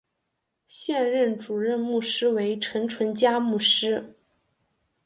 [0.65, 4.15] 现任主任牧师为陈淳佳牧师。